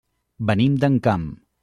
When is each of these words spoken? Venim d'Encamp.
Venim 0.51 0.79
d'Encamp. 0.85 1.29